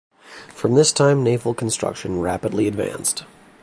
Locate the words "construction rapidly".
1.53-2.67